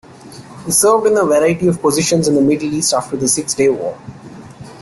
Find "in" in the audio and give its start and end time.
1.05-1.15, 2.27-2.33